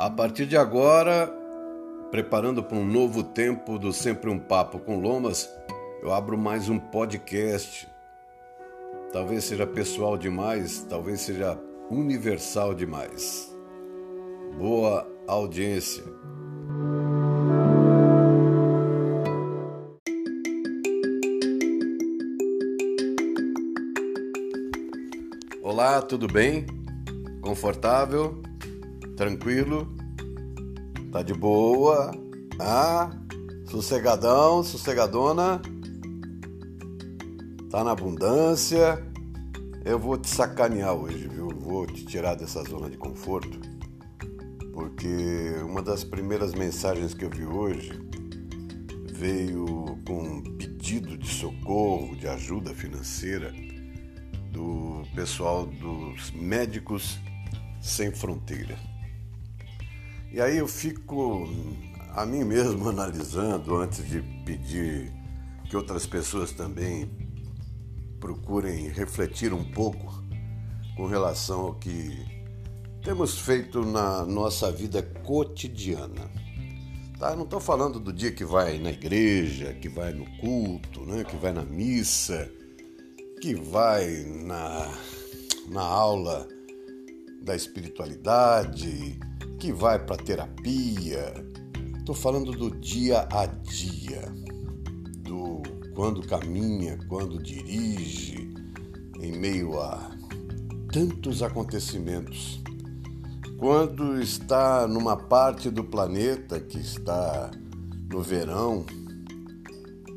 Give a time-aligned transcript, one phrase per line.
[0.00, 1.30] A partir de agora,
[2.10, 5.46] preparando para um novo tempo do Sempre um Papo com Lomas,
[6.02, 7.86] eu abro mais um podcast.
[9.12, 13.54] Talvez seja pessoal demais, talvez seja universal demais.
[14.56, 16.02] Boa audiência.
[25.62, 26.64] Olá, tudo bem?
[27.42, 28.40] Confortável?
[29.20, 29.86] Tranquilo?
[31.12, 32.10] Tá de boa?
[32.58, 33.10] Ah,
[33.66, 35.60] sossegadão, sossegadona?
[37.68, 38.98] Tá na abundância?
[39.84, 41.50] Eu vou te sacanear hoje, viu?
[41.50, 43.60] Vou te tirar dessa zona de conforto.
[44.72, 47.92] Porque uma das primeiras mensagens que eu vi hoje
[49.12, 53.52] veio com um pedido de socorro, de ajuda financeira
[54.50, 57.18] do pessoal dos Médicos
[57.82, 58.89] Sem Fronteira.
[60.32, 61.48] E aí eu fico
[62.14, 65.12] a mim mesmo analisando antes de pedir
[65.68, 67.10] que outras pessoas também
[68.20, 70.22] procurem refletir um pouco
[70.96, 72.16] com relação ao que
[73.02, 76.30] temos feito na nossa vida cotidiana.
[77.18, 77.34] Tá?
[77.34, 81.24] Não estou falando do dia que vai na igreja, que vai no culto, né?
[81.24, 82.48] que vai na missa,
[83.40, 84.06] que vai
[84.44, 84.92] na,
[85.68, 86.46] na aula
[87.42, 89.18] da espiritualidade,
[89.60, 91.34] que vai para terapia.
[91.98, 94.22] Estou falando do dia a dia,
[95.18, 95.62] do
[95.94, 98.50] quando caminha, quando dirige,
[99.20, 100.16] em meio a
[100.90, 102.62] tantos acontecimentos.
[103.58, 107.50] Quando está numa parte do planeta que está
[108.10, 108.86] no verão,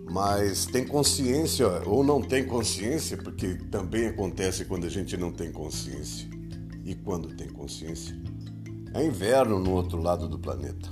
[0.10, 5.52] mas tem consciência ou não tem consciência, porque também acontece quando a gente não tem
[5.52, 6.30] consciência.
[6.86, 8.33] E quando tem consciência?
[8.94, 10.90] É inverno no outro lado do planeta.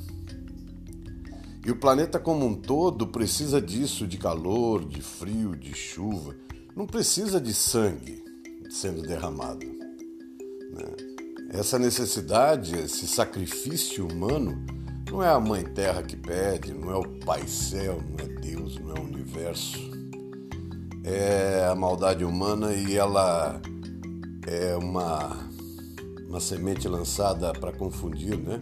[1.63, 6.35] E o planeta como um todo precisa disso, de calor, de frio, de chuva.
[6.75, 8.23] Não precisa de sangue
[8.69, 9.65] sendo derramado.
[9.65, 10.85] Né?
[11.49, 14.65] Essa necessidade, esse sacrifício humano,
[15.11, 18.79] não é a Mãe Terra que pede, não é o Pai Céu, não é Deus,
[18.79, 19.77] não é o universo.
[21.03, 23.61] É a maldade humana e ela
[24.47, 25.50] é uma
[26.31, 28.61] uma semente lançada para confundir, né?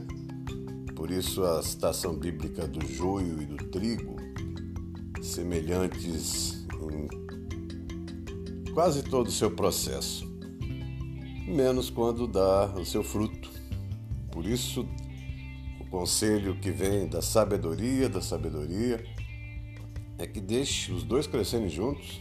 [0.96, 4.16] Por isso a citação bíblica do joio e do trigo,
[5.22, 6.66] semelhantes
[8.66, 10.26] em quase todo o seu processo,
[11.48, 13.52] menos quando dá o seu fruto.
[14.32, 14.84] Por isso,
[15.80, 19.06] o conselho que vem da sabedoria, da sabedoria,
[20.18, 22.20] é que deixe os dois crescerem juntos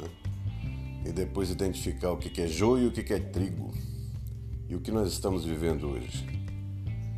[0.00, 0.08] né?
[1.06, 3.74] e depois identificar o que é joio e o que é trigo
[4.68, 6.24] e o que nós estamos vivendo hoje.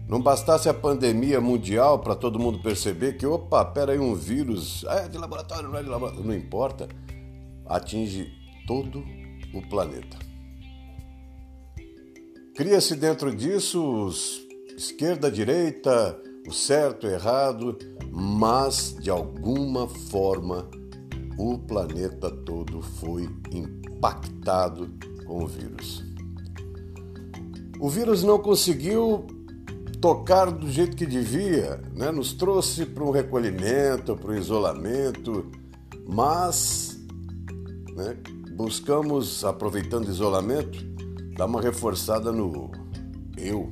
[0.09, 4.85] Não bastasse a pandemia mundial para todo mundo perceber que, opa, pera aí, um vírus,
[4.85, 6.89] é de laboratório, não é de laboratório, não importa,
[7.67, 8.33] atinge
[8.67, 9.05] todo
[9.53, 10.19] o planeta.
[12.55, 14.41] Cria-se dentro disso os
[14.77, 16.17] esquerda, direita,
[16.47, 17.77] o certo, o errado,
[18.11, 20.69] mas de alguma forma
[21.37, 24.89] o planeta todo foi impactado
[25.27, 26.08] com o vírus.
[27.81, 29.27] O vírus não conseguiu
[30.00, 32.11] tocar do jeito que devia, né?
[32.11, 35.50] nos trouxe para um recolhimento, para um isolamento,
[36.09, 36.99] mas
[37.94, 38.17] né,
[38.56, 40.84] buscamos, aproveitando o isolamento,
[41.37, 42.71] dar uma reforçada no
[43.37, 43.71] eu.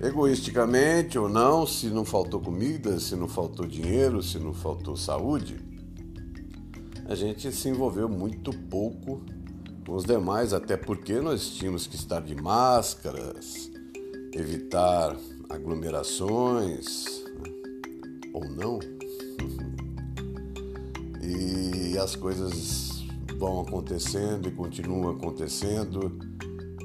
[0.00, 5.58] Egoisticamente ou não, se não faltou comida, se não faltou dinheiro, se não faltou saúde,
[7.06, 9.22] a gente se envolveu muito pouco
[9.84, 13.70] com os demais, até porque nós tínhamos que estar de máscaras,
[14.32, 15.16] evitar
[15.48, 17.22] aglomerações,
[18.32, 18.78] ou não.
[21.24, 23.04] E as coisas
[23.38, 26.18] vão acontecendo e continuam acontecendo.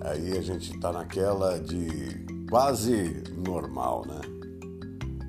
[0.04, 4.22] Aí a gente está naquela de quase normal, né?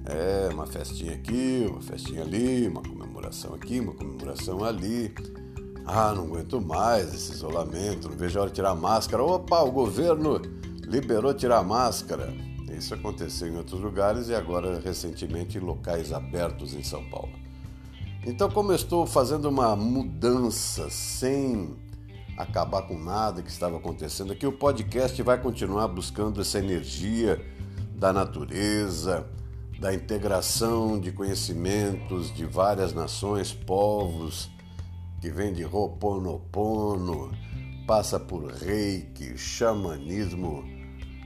[0.04, 5.14] É uma festinha aqui, uma festinha ali, uma comemoração aqui, uma comemoração ali.
[5.90, 9.22] Ah, não aguento mais esse isolamento, não vejo a hora de tirar a máscara.
[9.22, 10.38] Opa, o governo
[10.84, 12.30] liberou tirar a máscara.
[12.76, 17.32] Isso aconteceu em outros lugares e agora recentemente em locais abertos em São Paulo.
[18.26, 21.74] Então, como eu estou fazendo uma mudança sem
[22.36, 27.42] acabar com nada que estava acontecendo aqui, o podcast vai continuar buscando essa energia
[27.94, 29.26] da natureza,
[29.80, 34.50] da integração de conhecimentos de várias nações, povos
[35.20, 37.32] que vem de Ho'oponopono,
[37.86, 40.64] passa por reiki, xamanismo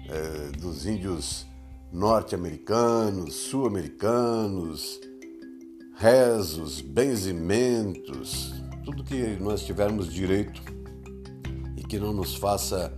[0.09, 1.47] é, dos índios
[1.93, 4.99] norte-americanos, sul-americanos,
[5.97, 8.55] rezos, benzimentos,
[8.85, 10.63] tudo que nós tivermos direito
[11.77, 12.97] e que não nos faça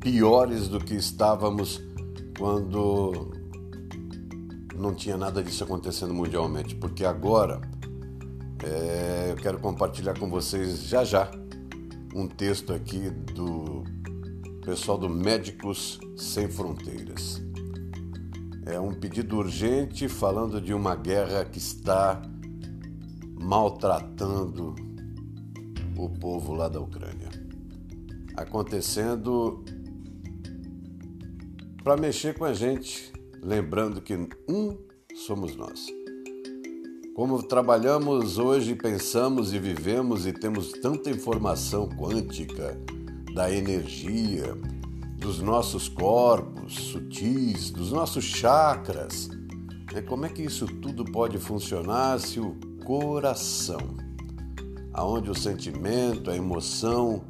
[0.00, 1.82] piores do que estávamos
[2.38, 3.32] quando
[4.74, 7.60] não tinha nada disso acontecendo mundialmente, porque agora
[8.64, 11.30] é, eu quero compartilhar com vocês já já
[12.14, 13.84] um texto aqui do
[14.64, 17.42] pessoal do Médicos Sem Fronteiras.
[18.64, 22.22] É um pedido urgente falando de uma guerra que está
[23.38, 24.74] maltratando
[25.96, 27.28] o povo lá da Ucrânia.
[28.36, 29.62] Acontecendo
[31.84, 34.14] para mexer com a gente, lembrando que
[34.48, 34.76] um
[35.14, 35.86] somos nós.
[37.16, 42.78] Como trabalhamos hoje, pensamos e vivemos e temos tanta informação quântica
[43.32, 44.54] da energia,
[45.18, 49.30] dos nossos corpos sutis, dos nossos chakras,
[49.94, 50.02] né?
[50.02, 52.54] como é que isso tudo pode funcionar se o
[52.84, 53.96] coração,
[54.92, 57.24] aonde o sentimento, a emoção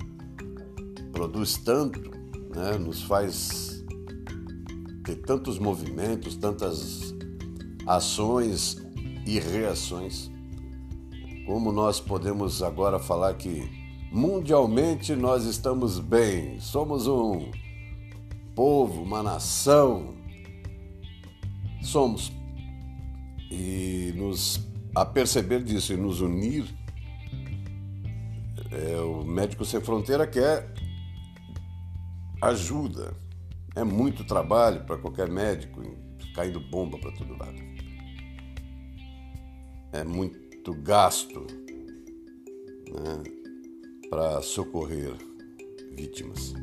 [1.12, 2.11] produz tanto,
[2.53, 2.77] né?
[2.77, 3.85] nos faz
[5.05, 7.15] ter tantos movimentos, tantas
[7.87, 8.85] ações
[9.26, 10.31] e reações.
[11.44, 13.69] Como nós podemos agora falar que
[14.12, 17.50] mundialmente nós estamos bem, somos um
[18.55, 20.14] povo, uma nação,
[21.82, 22.32] somos.
[23.50, 24.64] E nos
[24.94, 26.64] a perceber disso e nos unir,
[28.70, 30.73] é, o Médico Sem Fronteira quer
[32.43, 33.14] ajuda.
[33.75, 35.82] É muito trabalho para qualquer médico,
[36.34, 37.75] caindo bomba para todo lado
[39.97, 41.47] é muito gasto
[42.91, 43.23] né,
[44.11, 45.17] para socorrer
[45.93, 46.55] vítimas.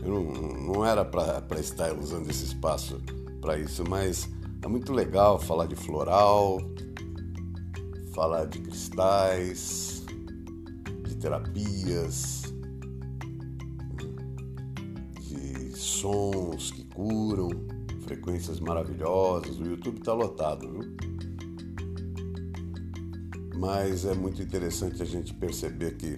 [0.00, 3.02] Eu não, não era para estar usando esse espaço
[3.40, 4.28] para isso, mas
[4.62, 6.58] é muito legal falar de floral,
[8.14, 10.04] falar de cristais,
[11.04, 12.42] de terapias,
[15.20, 17.50] de sons que curam,
[18.02, 19.58] frequências maravilhosas.
[19.58, 21.17] O YouTube está lotado, viu?
[23.58, 26.16] Mas é muito interessante a gente perceber que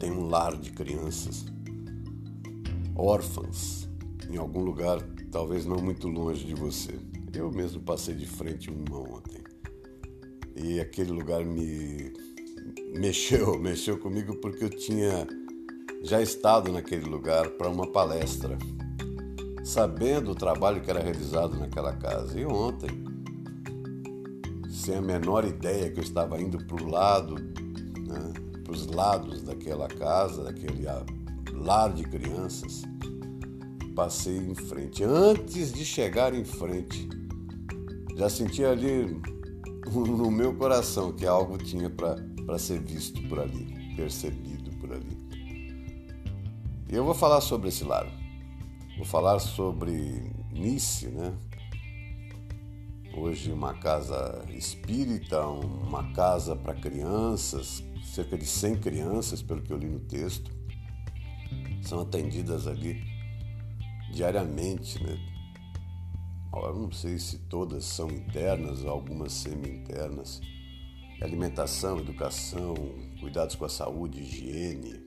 [0.00, 1.46] tem um lar de crianças
[2.96, 3.88] órfãs
[4.28, 5.00] em algum lugar,
[5.30, 6.98] talvez não muito longe de você.
[7.32, 9.44] Eu mesmo passei de frente uma ontem.
[10.56, 12.12] E aquele lugar me
[12.98, 15.24] mexeu, mexeu comigo porque eu tinha
[16.02, 18.58] já estado naquele lugar para uma palestra,
[19.62, 22.40] sabendo o trabalho que era realizado naquela casa.
[22.40, 23.05] E ontem
[24.86, 29.42] sem a menor ideia que eu estava indo para o lado, né, para os lados
[29.42, 30.86] daquela casa, daquele
[31.52, 32.82] lar de crianças.
[33.96, 35.02] Passei em frente.
[35.02, 37.08] Antes de chegar em frente,
[38.14, 39.20] já senti ali
[39.90, 45.18] no meu coração que algo tinha para ser visto por ali, percebido por ali.
[46.88, 48.06] E eu vou falar sobre esse lar.
[48.96, 51.34] Vou falar sobre Nice, né?
[53.16, 59.78] Hoje uma casa espírita, uma casa para crianças, cerca de 100 crianças, pelo que eu
[59.78, 60.50] li no texto,
[61.82, 63.02] são atendidas ali
[64.12, 65.18] diariamente, né?
[66.52, 70.40] Eu não sei se todas são internas, algumas semi-internas.
[71.20, 72.74] Alimentação, educação,
[73.20, 75.06] cuidados com a saúde, higiene,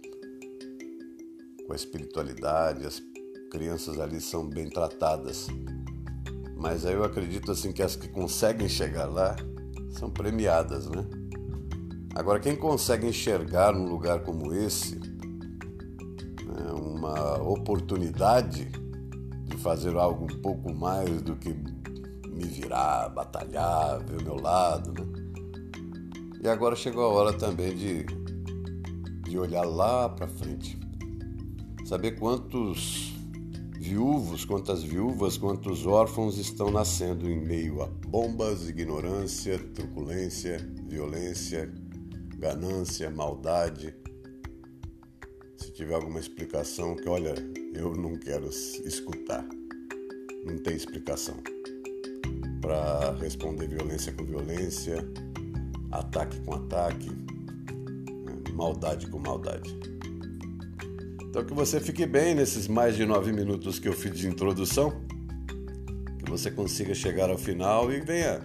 [1.65, 3.01] com a espiritualidade, as
[3.51, 5.48] crianças ali são bem tratadas
[6.60, 9.36] mas aí eu acredito assim que as que conseguem chegar lá
[9.92, 11.06] são premiadas, né?
[12.13, 18.70] Agora, quem consegue enxergar num lugar como esse né, uma oportunidade
[19.46, 21.50] de fazer algo um pouco mais do que
[22.28, 25.08] me virar, batalhar, ver o meu lado, né?
[26.42, 28.06] E agora chegou a hora também de,
[29.24, 30.78] de olhar lá para frente,
[31.86, 33.13] saber quantos
[33.89, 41.74] viúvos, quantas viúvas, quantos órfãos estão nascendo em meio a bombas, ignorância, truculência, violência,
[42.38, 43.96] ganância, maldade.
[45.58, 47.34] Se tiver alguma explicação, que olha,
[47.74, 49.43] eu não quero escutar.
[50.46, 51.38] Não tem explicação
[52.62, 54.98] para responder violência com violência,
[55.91, 59.75] ataque com ataque, né, maldade com maldade.
[61.29, 65.05] Então que você fique bem nesses mais de nove minutos que eu fiz de introdução,
[66.17, 68.41] que você consiga chegar ao final e venha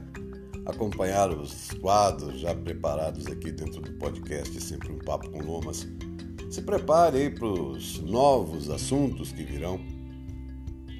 [0.66, 5.88] acompanhar os quadros já preparados aqui dentro do podcast Sempre um Papo com Lomas.
[6.50, 9.80] Se prepare aí para os novos assuntos que virão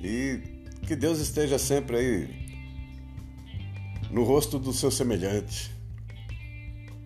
[0.03, 0.41] E
[0.87, 2.45] que Deus esteja sempre aí
[4.11, 5.71] no rosto do seu semelhante,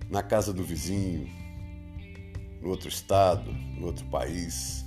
[0.08, 1.37] na casa do vizinho,
[2.68, 4.84] no outro estado, no outro país,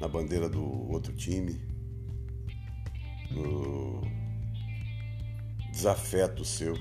[0.00, 1.60] na bandeira do outro time,
[3.30, 4.00] no
[5.70, 6.74] desafeto seu,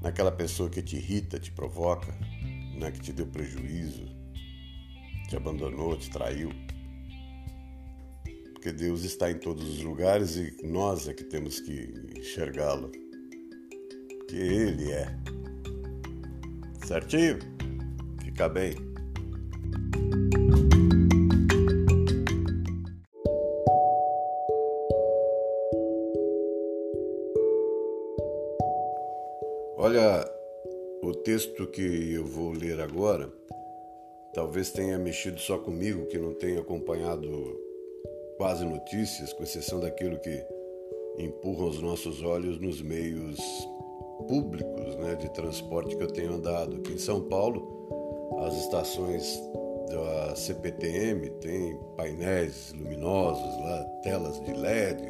[0.00, 2.12] naquela pessoa que te irrita, te provoca,
[2.78, 4.06] né, que te deu prejuízo,
[5.28, 6.52] te abandonou, te traiu.
[8.52, 12.92] Porque Deus está em todos os lugares e nós é que temos que enxergá-lo.
[14.28, 15.08] Que Ele é.
[16.86, 17.38] Certinho?
[18.22, 18.89] Fica bem.
[31.22, 33.30] Texto que eu vou ler agora
[34.32, 37.28] talvez tenha mexido só comigo, que não tenha acompanhado
[38.36, 40.44] quase notícias, com exceção daquilo que
[41.18, 43.38] empurram os nossos olhos nos meios
[44.28, 46.76] públicos né, de transporte que eu tenho andado.
[46.76, 49.42] Aqui em São Paulo, as estações
[49.88, 55.02] da CPTM têm painéis luminosos, lá, telas de LED,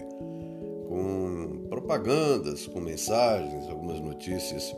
[0.89, 4.75] com propagandas, com mensagens, algumas notícias.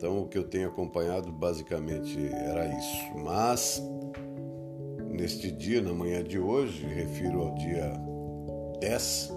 [0.00, 3.18] Então, o que eu tenho acompanhado basicamente era isso.
[3.22, 3.82] Mas,
[5.10, 7.92] neste dia, na manhã de hoje, refiro ao dia
[8.80, 9.30] 10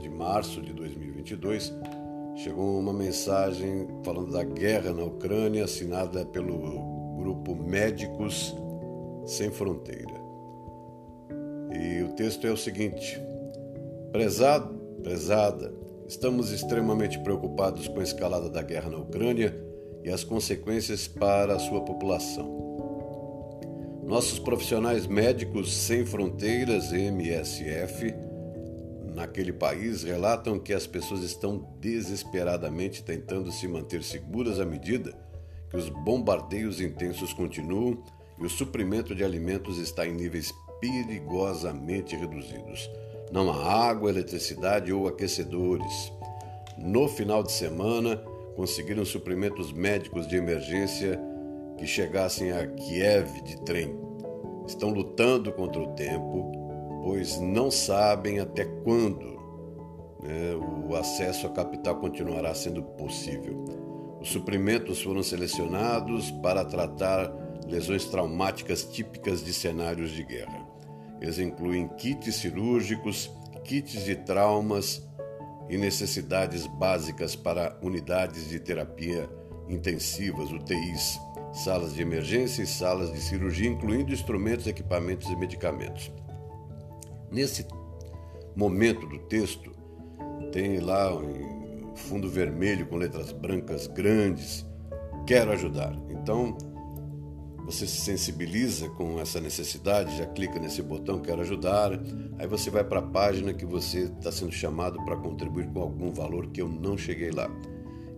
[0.00, 1.74] de março de 2022,
[2.36, 8.54] chegou uma mensagem falando da guerra na Ucrânia, assinada pelo grupo Médicos
[9.26, 10.14] Sem Fronteira.
[11.72, 13.20] E o texto é o seguinte:
[14.12, 15.74] Prezado, prezada,
[16.08, 19.56] estamos extremamente preocupados com a escalada da guerra na Ucrânia
[20.04, 22.64] e as consequências para a sua população.
[24.04, 28.14] Nossos profissionais médicos sem fronteiras, MSF,
[29.14, 35.26] naquele país relatam que as pessoas estão desesperadamente tentando se manter seguras à medida
[35.68, 38.02] que os bombardeios intensos continuam
[38.38, 42.88] e o suprimento de alimentos está em níveis perigosamente reduzidos.
[43.32, 46.12] Não há água, eletricidade ou aquecedores.
[46.78, 48.16] No final de semana,
[48.54, 51.20] conseguiram suprimentos médicos de emergência
[51.78, 53.98] que chegassem a Kiev de trem.
[54.66, 56.66] Estão lutando contra o tempo
[57.06, 59.40] pois não sabem até quando
[60.24, 60.56] né,
[60.88, 63.64] o acesso à capital continuará sendo possível.
[64.20, 67.32] Os suprimentos foram selecionados para tratar
[67.64, 70.65] lesões traumáticas típicas de cenários de guerra.
[71.20, 73.30] Eles incluem kits cirúrgicos,
[73.64, 75.06] kits de traumas
[75.68, 79.28] e necessidades básicas para unidades de terapia
[79.68, 81.18] intensivas, UTIs,
[81.52, 86.12] salas de emergência e salas de cirurgia, incluindo instrumentos, equipamentos e medicamentos.
[87.30, 87.66] Nesse
[88.54, 89.72] momento do texto,
[90.52, 94.64] tem lá um fundo vermelho com letras brancas grandes.
[95.26, 95.92] Quero ajudar.
[96.08, 96.56] Então,
[97.66, 101.90] você se sensibiliza com essa necessidade, já clica nesse botão Quero ajudar.
[102.38, 106.12] Aí você vai para a página que você está sendo chamado para contribuir com algum
[106.12, 107.50] valor que eu não cheguei lá.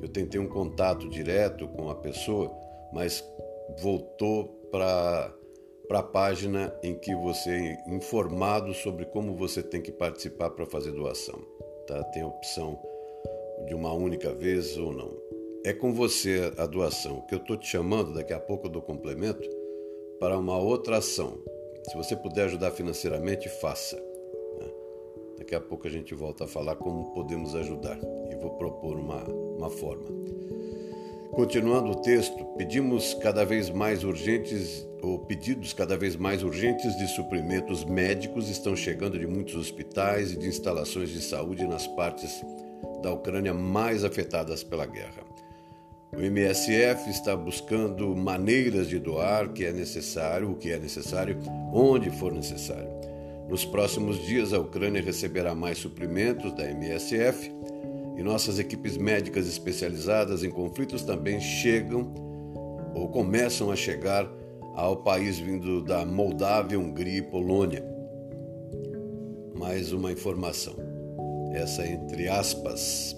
[0.02, 2.54] Eu tentei um contato direto com a pessoa,
[2.92, 3.24] mas
[3.80, 5.34] voltou para
[5.88, 10.66] para a página em que você é informado sobre como você tem que participar para
[10.66, 11.40] fazer doação.
[11.86, 12.04] Tá?
[12.12, 12.78] Tem a opção
[13.66, 15.27] de uma única vez ou não.
[15.64, 17.20] É com você a doação.
[17.22, 19.48] Que eu estou te chamando, daqui a pouco dou complemento,
[20.20, 21.38] para uma outra ação.
[21.88, 23.96] Se você puder ajudar financeiramente, faça.
[23.96, 24.66] Né?
[25.38, 27.98] Daqui a pouco a gente volta a falar como podemos ajudar
[28.30, 30.06] e vou propor uma, uma forma.
[31.32, 37.06] Continuando o texto, pedimos cada vez mais urgentes, ou pedidos cada vez mais urgentes de
[37.08, 42.44] suprimentos médicos estão chegando de muitos hospitais e de instalações de saúde nas partes
[43.02, 45.37] da Ucrânia mais afetadas pela guerra.
[46.10, 51.38] O MSF está buscando maneiras de doar que é necessário, o que é necessário,
[51.72, 52.88] onde for necessário.
[53.48, 57.52] Nos próximos dias, a Ucrânia receberá mais suprimentos da MSF
[58.16, 62.12] e nossas equipes médicas especializadas em conflitos também chegam
[62.94, 64.28] ou começam a chegar
[64.74, 67.84] ao país vindo da Moldávia, Hungria e Polônia.
[69.54, 70.74] Mais uma informação,
[71.52, 73.16] essa entre aspas.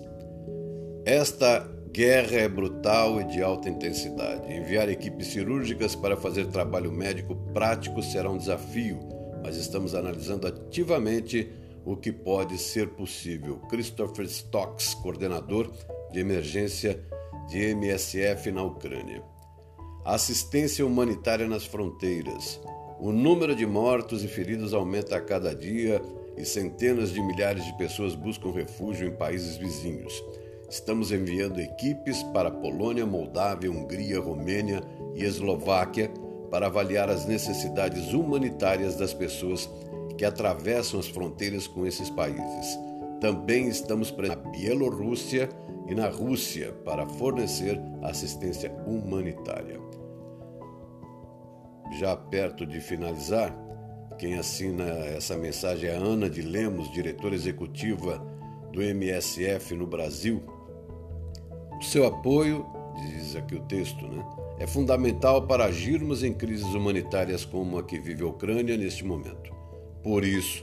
[1.04, 4.52] Esta guerra é brutal e de alta intensidade.
[4.52, 8.98] Enviar equipes cirúrgicas para fazer trabalho médico prático será um desafio,
[9.42, 11.50] mas estamos analisando ativamente
[11.84, 13.56] o que pode ser possível.
[13.68, 15.70] Christopher Stocks, coordenador
[16.12, 17.00] de emergência
[17.48, 19.22] de MSF na Ucrânia.
[20.04, 22.60] Assistência humanitária nas fronteiras.
[23.00, 26.00] O número de mortos e feridos aumenta a cada dia
[26.36, 30.22] e centenas de milhares de pessoas buscam refúgio em países vizinhos.
[30.70, 34.80] Estamos enviando equipes para Polônia, Moldávia, Hungria, Romênia
[35.16, 36.08] e Eslováquia
[36.48, 39.68] para avaliar as necessidades humanitárias das pessoas
[40.16, 42.78] que atravessam as fronteiras com esses países.
[43.20, 45.48] Também estamos na Bielorrússia
[45.88, 49.80] e na Rússia para fornecer assistência humanitária.
[51.98, 53.52] Já perto de finalizar,
[54.16, 58.24] quem assina essa mensagem é a Ana de Lemos, diretora executiva
[58.72, 60.59] do MSF no Brasil.
[61.80, 64.22] O seu apoio, diz aqui o texto, né,
[64.58, 69.50] é fundamental para agirmos em crises humanitárias como a que vive a Ucrânia neste momento.
[70.02, 70.62] Por isso,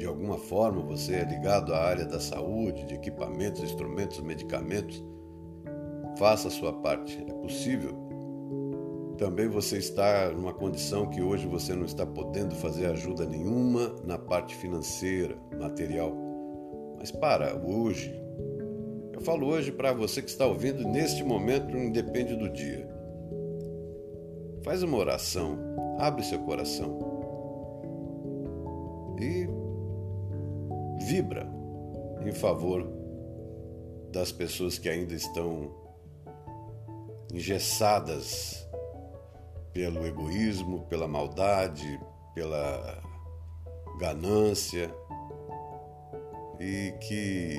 [0.00, 5.04] de alguma forma você é ligado à área da saúde, de equipamentos, instrumentos, medicamentos,
[6.16, 7.22] faça a sua parte.
[7.28, 7.92] É possível.
[9.18, 14.16] Também você está numa condição que hoje você não está podendo fazer ajuda nenhuma na
[14.16, 16.16] parte financeira, material.
[16.98, 18.18] Mas para, hoje.
[19.12, 22.88] Eu falo hoje para você que está ouvindo neste momento, independe do dia.
[24.64, 25.58] Faz uma oração,
[25.98, 27.09] abre seu coração.
[31.10, 31.44] Vibra
[32.24, 32.88] em favor
[34.12, 35.74] das pessoas que ainda estão
[37.32, 38.64] engessadas
[39.72, 42.00] pelo egoísmo, pela maldade,
[42.32, 43.02] pela
[43.98, 44.94] ganância
[46.60, 47.56] e que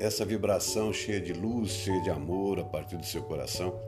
[0.00, 3.78] essa vibração cheia de luz, cheia de amor a partir do seu coração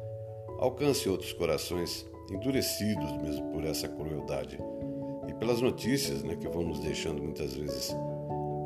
[0.61, 4.57] alcance outros corações endurecidos mesmo por essa crueldade.
[5.27, 7.93] E pelas notícias né, que vão nos deixando muitas vezes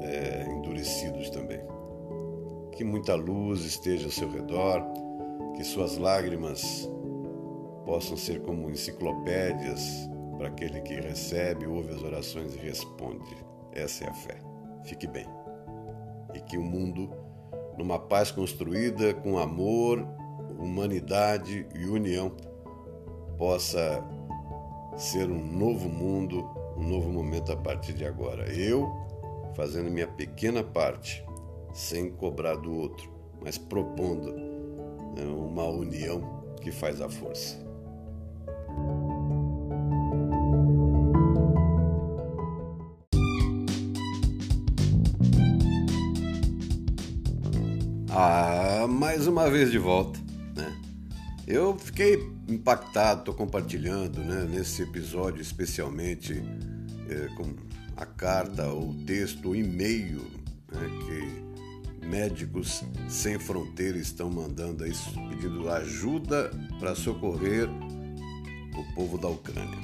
[0.05, 1.61] é, endurecidos também.
[2.73, 4.83] Que muita luz esteja ao seu redor,
[5.57, 6.89] que suas lágrimas
[7.85, 13.37] possam ser como enciclopédias para aquele que recebe, ouve as orações e responde.
[13.73, 14.37] Essa é a fé.
[14.85, 15.27] Fique bem.
[16.35, 17.11] E que o mundo,
[17.79, 20.07] numa paz construída com amor,
[20.59, 22.33] humanidade e união,
[23.39, 24.03] possa
[24.97, 28.51] ser um novo mundo, um novo momento a partir de agora.
[28.53, 29.04] Eu
[29.55, 31.25] fazendo minha pequena parte,
[31.73, 33.11] sem cobrar do outro,
[33.43, 37.63] mas propondo né, uma união que faz a força.
[48.17, 50.21] Ah, mais uma vez de volta,
[50.55, 50.73] né?
[51.47, 52.17] Eu fiquei
[52.49, 56.41] impactado, estou compartilhando, né, nesse episódio especialmente
[57.09, 57.55] é, com
[57.97, 60.23] a carta, o texto, o e-mail
[60.73, 64.93] né, que médicos sem fronteira estão mandando aí,
[65.31, 67.69] pedindo ajuda para socorrer
[68.77, 69.79] o povo da Ucrânia.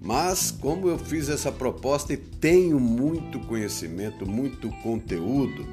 [0.00, 5.64] Mas como eu fiz essa proposta e tenho muito conhecimento, muito conteúdo,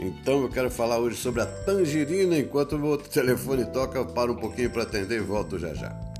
[0.00, 2.38] então eu quero falar hoje sobre a tangerina.
[2.38, 6.11] Enquanto o outro telefone toca, eu paro um pouquinho para atender e volto já já.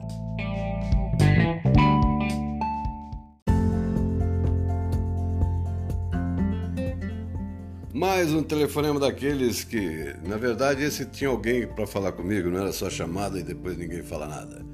[8.02, 12.72] Mais um telefonema daqueles que, na verdade, esse tinha alguém para falar comigo, não era
[12.72, 14.66] só chamada e depois ninguém fala nada.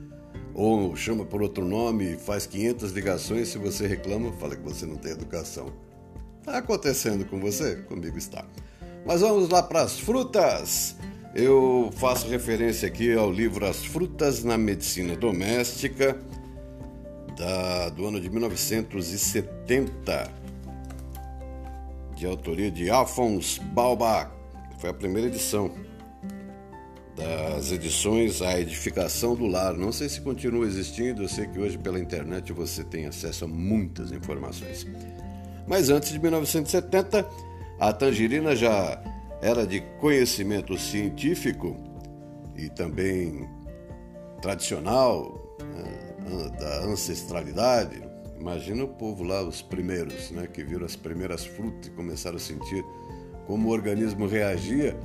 [0.55, 4.87] Ou chama por outro nome e faz 500 ligações, se você reclama, fala que você
[4.87, 5.71] não tem educação.
[6.39, 7.77] Está acontecendo com você?
[7.83, 8.47] Comigo está.
[9.05, 10.97] Mas vamos lá para as frutas.
[11.35, 16.19] Eu faço referência aqui ao livro As Frutas na Medicina Doméstica,
[17.37, 20.48] da, do ano de 1970
[22.19, 24.29] de autoria de Alphonse Balbach.
[24.79, 25.71] Foi a primeira edição
[27.17, 29.75] das edições A Edificação do Lar.
[29.75, 33.49] Não sei se continua existindo, eu sei que hoje pela internet você tem acesso a
[33.49, 34.85] muitas informações.
[35.67, 37.25] Mas antes de 1970,
[37.79, 39.01] a tangerina já
[39.41, 41.77] era de conhecimento científico
[42.57, 43.49] e também
[44.43, 48.08] tradicional, né, da ancestralidade.
[48.41, 52.41] Imagina o povo lá, os primeiros, né, que viram as primeiras frutas e começaram a
[52.41, 52.85] sentir
[53.47, 54.97] como o organismo reagia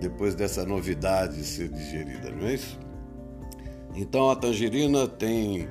[0.00, 2.78] depois dessa novidade ser digerida, não é isso?
[3.94, 5.68] Então a tangerina tem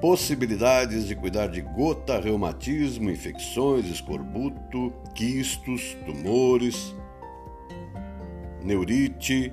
[0.00, 6.94] possibilidades de cuidar de gota, reumatismo, infecções, escorbuto, quistos, tumores,
[8.62, 9.52] neurite,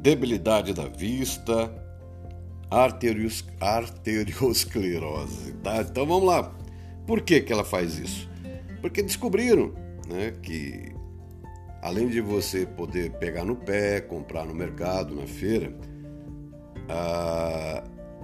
[0.00, 1.72] debilidade da vista,
[2.70, 5.52] arterios, arteriosclerose.
[5.62, 5.82] Tá?
[5.82, 6.54] Então vamos lá.
[7.06, 8.28] Por que, que ela faz isso?
[8.80, 9.72] Porque descobriram
[10.08, 10.92] né, que
[11.82, 15.72] além de você poder pegar no pé, comprar no mercado, na feira,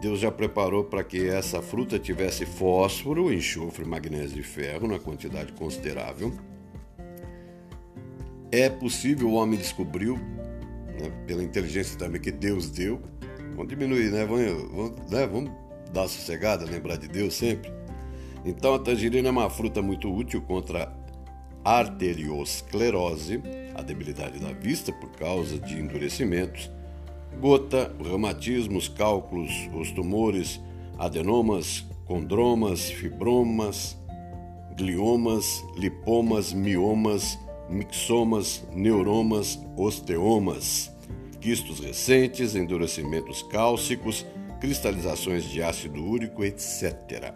[0.00, 5.52] Deus já preparou para que essa fruta tivesse fósforo, enxofre, magnésio e ferro na quantidade
[5.52, 6.32] considerável.
[8.50, 13.00] É possível, o homem descobriu, né, pela inteligência também que Deus deu.
[13.54, 14.24] Vamos diminuir, né?
[14.24, 15.26] Vamos, vamos, né?
[15.26, 15.50] vamos
[15.92, 17.72] dar sossegada, lembrar de Deus sempre.
[18.44, 20.92] Então a tangerina é uma fruta muito útil contra
[21.64, 23.40] arteriosclerose,
[23.74, 26.70] a debilidade da vista por causa de endurecimentos,
[27.40, 30.60] gota, reumatismos, cálculos, os tumores,
[30.98, 33.96] adenomas, condromas, fibromas,
[34.76, 37.38] gliomas, lipomas, miomas,
[37.68, 40.91] mixomas, neuromas, osteomas,
[41.42, 44.24] quistos recentes, endurecimentos cálcicos,
[44.60, 47.34] cristalizações de ácido úrico, etc.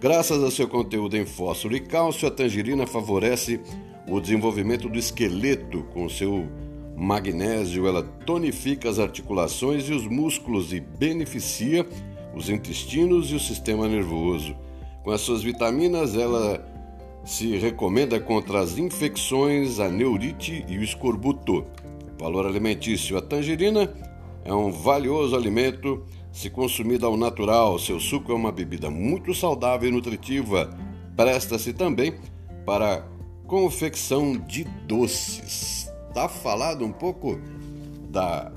[0.00, 3.60] Graças ao seu conteúdo em fósforo e cálcio, a tangerina favorece
[4.08, 6.48] o desenvolvimento do esqueleto com seu
[6.96, 11.86] magnésio, ela tonifica as articulações e os músculos e beneficia
[12.34, 14.56] os intestinos e o sistema nervoso.
[15.02, 16.66] Com as suas vitaminas, ela
[17.22, 21.66] se recomenda contra as infecções, a neurite e o escorbuto.
[22.18, 23.92] Valor alimentício: a tangerina
[24.44, 26.04] é um valioso alimento
[26.36, 30.68] se consumida ao natural, seu suco é uma bebida muito saudável e nutritiva.
[31.16, 32.14] Presta-se também
[32.66, 33.08] para
[33.46, 35.90] confecção de doces.
[36.12, 37.40] Tá falado um pouco
[38.10, 38.52] da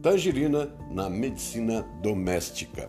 [0.00, 2.88] tangerina na medicina doméstica.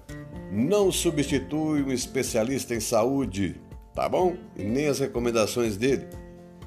[0.52, 3.60] Não substitui um especialista em saúde,
[3.95, 4.36] tá bom?
[4.56, 6.06] E nem as recomendações dele.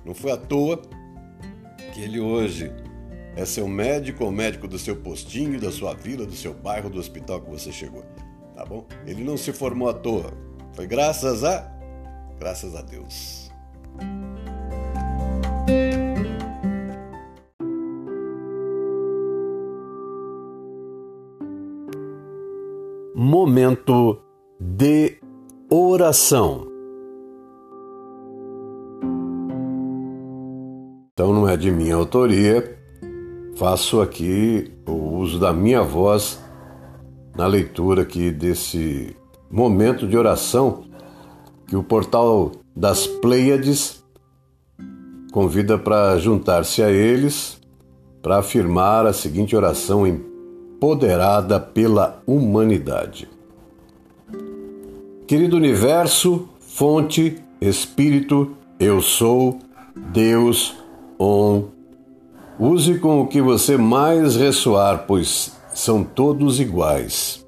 [0.05, 0.83] Não foi à toa
[1.95, 2.73] que ele hoje
[3.37, 6.99] é seu médico ou médico do seu postinho, da sua vila, do seu bairro, do
[6.99, 8.05] hospital que você chegou.
[8.55, 8.87] Tá bom?
[9.07, 10.33] Ele não se formou à toa.
[10.75, 11.71] Foi graças a.
[12.39, 13.51] Graças a Deus.
[23.15, 24.21] Momento
[24.61, 25.19] de
[25.71, 26.69] oração.
[31.13, 32.82] Então não é de minha autoria,
[33.57, 36.39] faço aqui o uso da minha voz
[37.37, 39.17] na leitura aqui desse
[39.51, 40.85] momento de oração
[41.67, 44.03] que o portal das Pleiades
[45.33, 47.61] convida para juntar-se a eles
[48.23, 53.29] para afirmar a seguinte oração empoderada pela humanidade.
[55.27, 59.59] Querido universo, fonte, espírito, eu sou
[60.13, 60.77] Deus
[61.19, 61.72] on
[62.59, 67.45] Use com o que você mais ressoar, pois são todos iguais.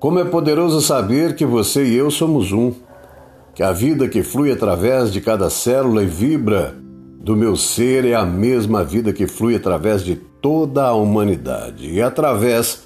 [0.00, 2.72] Como é poderoso saber que você e eu somos um,
[3.54, 6.74] que a vida que flui através de cada célula e vibra
[7.20, 12.02] do meu ser é a mesma vida que flui através de toda a humanidade e
[12.02, 12.82] através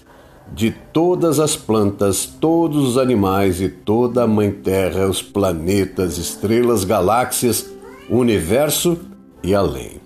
[0.52, 6.84] de todas as plantas, todos os animais e toda a Mãe Terra, os planetas, estrelas,
[6.84, 7.68] galáxias,
[8.08, 8.98] universo
[9.42, 9.97] e além.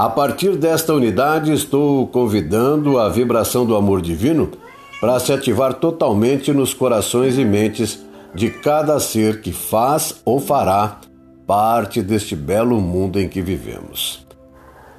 [0.00, 4.50] A partir desta unidade, estou convidando a vibração do amor divino
[4.98, 8.02] para se ativar totalmente nos corações e mentes
[8.34, 11.00] de cada ser que faz ou fará
[11.46, 14.26] parte deste belo mundo em que vivemos.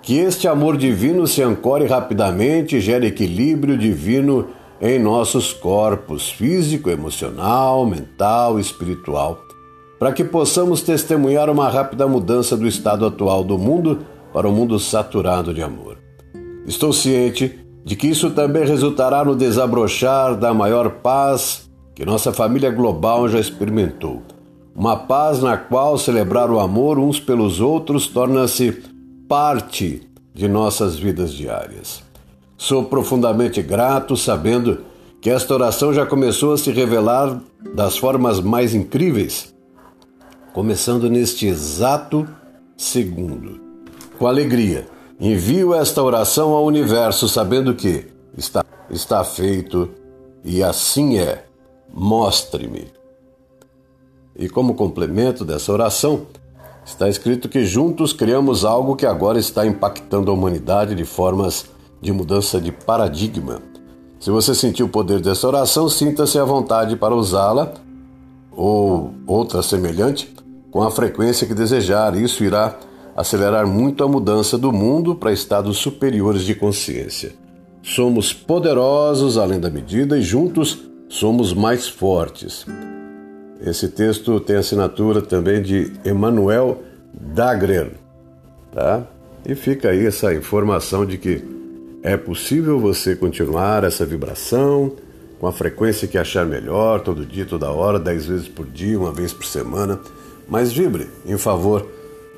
[0.03, 6.91] Que este amor divino se ancore rapidamente e gere equilíbrio divino em nossos corpos físico,
[6.91, 9.41] emocional, mental espiritual,
[9.97, 14.79] para que possamos testemunhar uma rápida mudança do estado atual do mundo para um mundo
[14.79, 15.97] saturado de amor.
[16.65, 22.71] Estou ciente de que isso também resultará no desabrochar da maior paz que nossa família
[22.71, 24.21] global já experimentou.
[24.75, 28.81] Uma paz na qual celebrar o amor uns pelos outros torna-se
[29.27, 30.01] parte
[30.33, 32.01] de nossas vidas diárias.
[32.57, 34.79] Sou profundamente grato sabendo
[35.19, 37.39] que esta oração já começou a se revelar
[37.75, 39.53] das formas mais incríveis,
[40.53, 42.27] começando neste exato
[42.75, 43.60] segundo.
[44.21, 44.85] Com alegria,
[45.19, 48.05] envio esta oração ao universo sabendo que
[48.37, 49.89] está, está feito
[50.45, 51.45] e assim é.
[51.91, 52.85] Mostre-me.
[54.35, 56.27] E como complemento dessa oração,
[56.85, 61.65] está escrito que juntos criamos algo que agora está impactando a humanidade de formas
[61.99, 63.59] de mudança de paradigma.
[64.19, 67.73] Se você sentiu o poder dessa oração, sinta-se à vontade para usá-la
[68.51, 70.31] ou outra semelhante
[70.69, 72.15] com a frequência que desejar.
[72.15, 72.77] Isso irá
[73.15, 77.33] acelerar muito a mudança do mundo para estados superiores de consciência.
[77.83, 82.65] Somos poderosos além da medida e juntos somos mais fortes.
[83.59, 86.81] Esse texto tem assinatura também de Emmanuel
[87.13, 87.91] Dagrer,
[88.73, 89.05] tá?
[89.45, 91.43] E fica aí essa informação de que
[92.03, 94.93] é possível você continuar essa vibração
[95.39, 99.11] com a frequência que achar melhor, todo dia, toda hora, dez vezes por dia, uma
[99.11, 99.99] vez por semana,
[100.47, 101.87] mas vibre em favor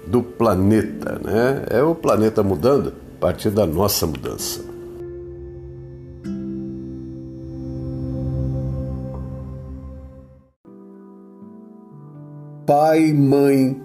[0.07, 1.65] do planeta, né?
[1.69, 4.61] É o planeta mudando a partir da nossa mudança.
[12.65, 13.79] Pai, mãe,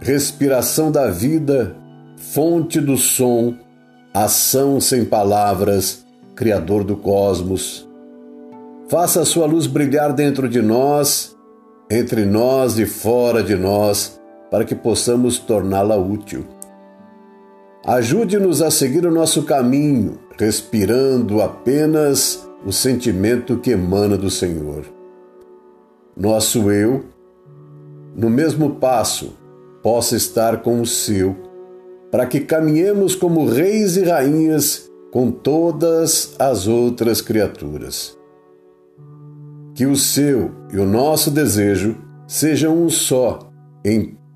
[0.00, 1.76] respiração da vida,
[2.16, 3.54] fonte do som,
[4.12, 7.88] ação sem palavras, Criador do cosmos.
[8.88, 11.36] Faça a sua luz brilhar dentro de nós,
[11.90, 14.19] entre nós e fora de nós,
[14.50, 16.44] para que possamos torná-la útil.
[17.84, 24.84] Ajude-nos a seguir o nosso caminho, respirando apenas o sentimento que emana do Senhor.
[26.16, 27.04] Nosso eu,
[28.14, 29.38] no mesmo passo,
[29.82, 31.36] possa estar com o seu
[32.10, 38.18] para que caminhemos como reis e rainhas com todas as outras criaturas.
[39.74, 43.38] Que o seu e o nosso desejo sejam um só
[43.84, 44.19] em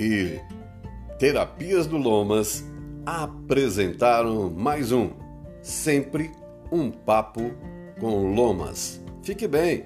[0.00, 0.40] e
[1.18, 2.64] Terapias do Lomas
[3.04, 5.10] apresentaram mais um
[5.60, 6.30] Sempre
[6.72, 7.52] um Papo
[8.00, 8.98] com Lomas.
[9.22, 9.84] Fique bem!